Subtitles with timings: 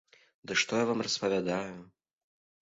[0.51, 1.77] Ды што я вам распавядаю?